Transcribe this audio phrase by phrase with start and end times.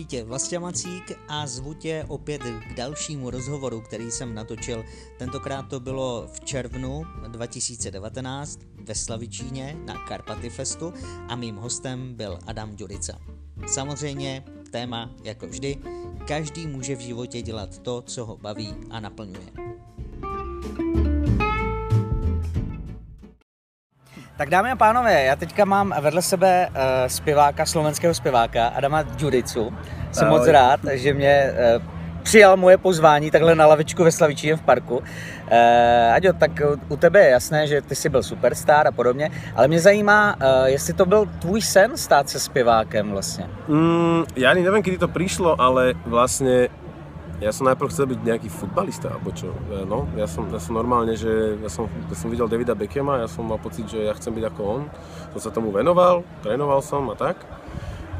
[0.00, 4.84] Zdraví tě Vlastě Macík a zvu tě opět k dalšímu rozhovoru, který jsem natočil.
[5.18, 10.92] Tentokrát to bylo v červnu 2019 ve Slavičíně na Karpaty Festu
[11.28, 13.18] a mým hostem byl Adam Ďurica.
[13.66, 15.76] Samozřejmě téma jako vždy,
[16.26, 19.69] každý může v životě dělat to, co ho baví a naplňuje.
[24.40, 26.76] Tak dámy a pánové, já teďka mám vedle sebe uh,
[27.06, 29.72] zpěváka, slovenského zpěváka Adama Ďuricu.
[30.12, 30.38] Jsem Ahoj.
[30.38, 31.82] moc rád, že mě uh,
[32.22, 34.96] přijal moje pozvání takhle na lavičku ve Slavičíně v parku.
[34.96, 35.04] Uh,
[36.14, 36.50] Aďo, tak
[36.88, 40.66] u tebe je jasné, že ty jsi byl superstar a podobně, ale mě zajímá, uh,
[40.66, 43.44] jestli to byl tvůj sen stát se zpěvákem vlastně.
[43.68, 46.72] Mm, ja ani neviem, kedy to prišlo, ale vlastne
[47.40, 49.48] ja som najprv chcel byť nejaký futbalista, alebo čo.
[49.88, 53.28] No, ja som, ja som normálne, že ja som, ja som videl Davida Beckhama, ja
[53.32, 54.82] som mal pocit, že ja chcem byť ako on.
[55.36, 57.40] Som sa tomu venoval, trénoval som a tak.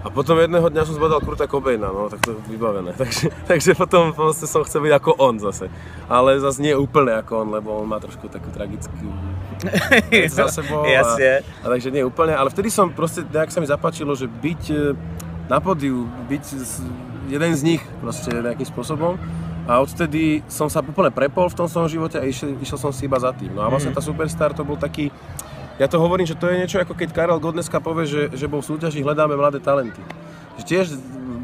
[0.00, 2.96] A potom jedného dňa som zbadal Kurta Cobaina, no tak to je vybavené.
[3.00, 5.68] Takže, takže potom vlastne som chcel byť ako on zase.
[6.08, 9.12] Ale zase nie úplne ako on, lebo on má trošku takú tragickú
[10.08, 10.88] vec za sebou.
[10.88, 12.32] A, a, takže nie úplne.
[12.32, 14.76] Ale vtedy som proste, nejak sa mi zapáčilo, že byť e,
[15.52, 16.44] na podiu, byť
[17.28, 19.20] jeden z nich proste nejakým spôsobom.
[19.68, 23.04] A odtedy som sa úplne prepol v tom svojom živote a išiel, išiel som si
[23.04, 23.52] iba za tým.
[23.52, 23.98] No a vlastne mhm.
[23.98, 25.12] tá Superstar to bol taký,
[25.76, 28.64] ja to hovorím, že to je niečo ako keď Karel Godneska povie, že, že bol
[28.64, 30.00] v súťaži Hľadáme mladé talenty.
[30.58, 30.86] Že tiež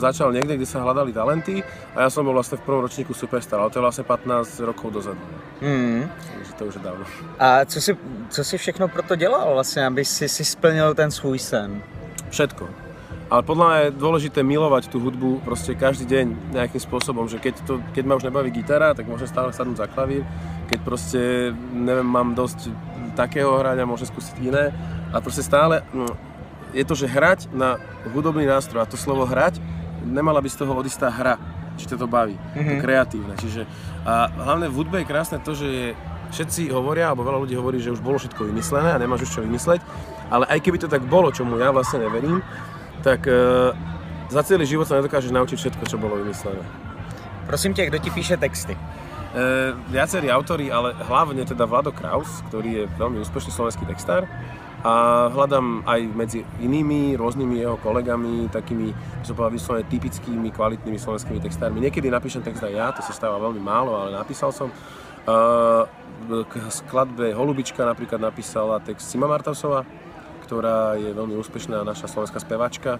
[0.00, 1.60] začal niekde, kde sa hľadali talenty
[1.92, 4.88] a ja som bol vlastne v prvom ročníku Superstar, ale to je vlastne 15 rokov
[4.96, 5.20] dozadu.
[5.60, 6.08] Mm.
[6.08, 7.04] Takže to už je dávno.
[7.36, 7.92] A co si,
[8.28, 11.82] co si všechno proto dělal vlastně, aby si, si splnil ten svůj sen?
[12.30, 12.89] Všetko
[13.30, 17.62] ale podľa mňa je dôležité milovať tú hudbu proste každý deň nejakým spôsobom, že keď,
[17.62, 20.26] to, keď ma už nebaví gitara, tak môžem stále sadnúť za klavír,
[20.66, 21.22] keď proste,
[21.70, 22.74] neviem, mám dosť
[23.14, 24.74] takého hrania, môžem skúsiť iné
[25.14, 26.10] a proste stále no,
[26.74, 27.78] je to, že hrať na
[28.10, 29.62] hudobný nástroj a to slovo hrať,
[30.02, 31.34] nemala by z toho odísť tá hra,
[31.78, 32.66] či to baví, mm-hmm.
[32.66, 32.82] to mhm.
[32.82, 33.62] kreatívne, čiže
[34.02, 35.88] a hlavne v hudbe je krásne to, že je,
[36.30, 39.40] všetci hovoria, alebo veľa ľudí hovorí, že už bolo všetko vymyslené a nemáš už čo
[39.42, 39.82] vymysleť,
[40.30, 42.38] ale aj keby to tak bolo, čomu ja vlastne neverím,
[43.00, 43.72] tak uh,
[44.30, 46.62] za celý život sa nedokážeš naučiť všetko, čo bolo vymyslené.
[47.50, 48.78] Prosím ťa, kto ti píše texty?
[49.30, 54.26] E, viacerí autori, ale hlavne teda Vlado Kraus, ktorý je veľmi úspešný slovenský textár
[54.86, 58.94] a hľadám aj medzi inými rôznymi jeho kolegami, takými,
[59.26, 61.82] som povedal, vyslovene typickými, kvalitnými slovenskými textármi.
[61.82, 64.70] Niekedy napíšem text aj ja, to sa stáva veľmi málo, ale napísal som.
[64.70, 64.74] E,
[66.30, 69.82] k skladbe Holubička napríklad napísala text Sima Martausová,
[70.50, 72.98] ktorá je veľmi úspešná naša slovenská speváčka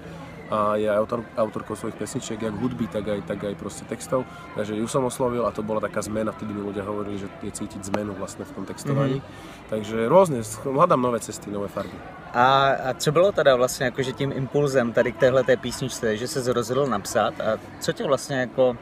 [0.55, 4.23] a je autor, autorkou svojich pesničiek, jak hudby, tak aj, tak aj proste textov.
[4.55, 7.51] Takže ju som oslovil a to bola taká zmena, vtedy mi ľudia hovorili, že je
[7.51, 9.19] cítiť zmenu vlastne v tom textovaní.
[9.19, 9.67] Mm-hmm.
[9.67, 11.99] Takže rôzne, hľadám nové cesty, nové farby.
[12.31, 16.29] A, a co bylo teda vlastně jakože tím impulzem tady k téhle té písničce, že
[16.29, 18.79] se rozhodl napsat a co tě vlastně jako,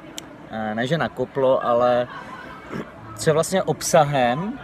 [0.50, 2.08] eh, ne že nakoplo, ale
[3.16, 4.60] co je vlastně obsahem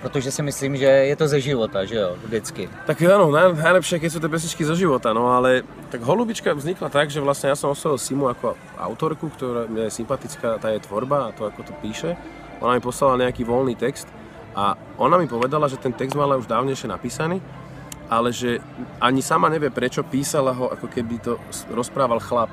[0.00, 2.66] Protože si myslím, že je to ze života, že jo, vždycky.
[2.88, 7.12] Tak áno, najlepšie, keď sú tie pesničky zo života, no ale tak Holubička vznikla tak,
[7.12, 11.34] že vlastne ja som oslovil Simu ako autorku, ktorá je sympatická, tá je tvorba a
[11.36, 12.16] to, ako to píše.
[12.64, 14.08] Ona mi poslala nejaký voľný text
[14.56, 17.44] a ona mi povedala, že ten text mala už dávnejšie napísaný,
[18.08, 18.64] ale že
[18.96, 21.36] ani sama nevie, prečo písala ho, ako keby to
[21.68, 22.48] rozprával chlap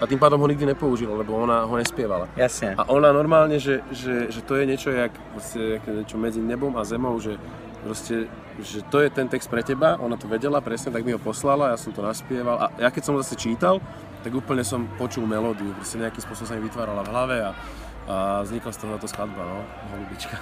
[0.00, 2.28] a tým pádom ho nikdy nepoužila, lebo ona ho nespievala.
[2.36, 2.76] Jasne.
[2.76, 6.84] A ona normálne, že, že, že to je niečo jak, proste, niečo medzi nebom a
[6.84, 7.40] zemou, že
[7.80, 8.28] proste,
[8.60, 11.72] že to je ten text pre teba, ona to vedela presne, tak mi ho poslala,
[11.72, 13.80] ja som to naspieval a ja keď som ho zase čítal,
[14.20, 17.50] tak úplne som počul melódiu, proste nejakým spôsobom sa mi vytvárala v hlave a,
[18.10, 19.62] a vznikla z toho to skladba, no,
[19.94, 20.36] Holubička.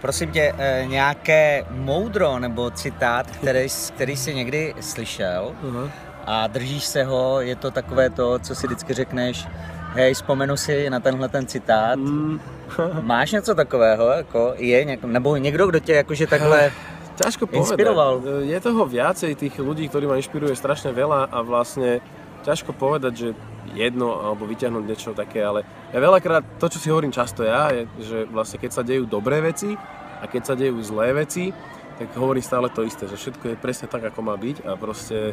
[0.00, 6.84] Prosím tě, e, nějaké moudro nebo citát, který, který jsi někdy slyšel, uh-huh a držíš
[6.84, 9.46] se ho, je to takové to, co si vždycky řekneš,
[9.94, 11.98] hej, vzpomenu si na tenhle ten citát.
[11.98, 12.40] Mm.
[13.00, 16.72] Máš něco takového, jako je, něk, nebo někdo, kdo tě jakože takhle
[17.16, 18.20] Ťažko inspiroval?
[18.20, 18.44] Povedať.
[18.44, 22.04] Je toho viacej tých ľudí, ktorí ma inšpiruje strašne veľa a vlastne
[22.44, 23.28] ťažko povedať, že
[23.72, 27.88] jedno alebo vyťahnuť niečo také, ale ja veľakrát, to čo si hovorím často ja, je,
[28.04, 29.74] že vlastne keď sa dejú dobré veci
[30.20, 31.56] a keď sa dejú zlé veci,
[31.96, 35.32] tak hovorím stále to isté, že všetko je presne tak, ako má byť a proste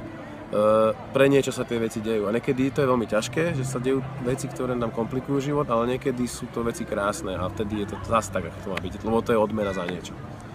[1.14, 2.30] pre niečo sa tie veci dejú.
[2.30, 5.98] A niekedy to je veľmi ťažké, že sa dejú veci, ktoré nám komplikujú život, ale
[5.98, 8.94] niekedy sú to veci krásne a vtedy je to zase tak, ako to má byť,
[9.02, 10.14] lebo to je odmena za niečo.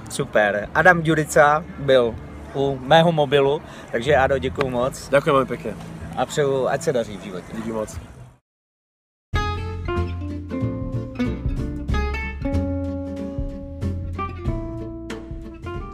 [0.09, 0.71] Super.
[0.75, 2.15] Adam Ďurica byl
[2.55, 3.63] u mého mobilu,
[3.93, 4.95] takže Ado, děkuji moc.
[5.11, 5.73] Ďakujem veľmi pekne.
[6.17, 7.53] A přeju, ať se daří v životě.
[7.55, 8.18] Díky moc.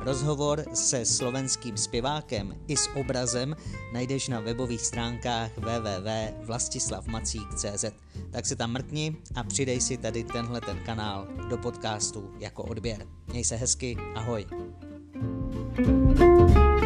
[0.04, 3.56] Rozhovor se slovenským zpěvákem i s obrazem
[3.92, 7.84] najdeš na webových stránkách www.vlastislavmacík.cz
[8.30, 13.06] Tak se tam mrkni a přidej si tady tenhle ten kanál do podcastu jako odběr.
[13.26, 14.46] Měj se hezky, ahoj.
[15.76, 16.83] thank you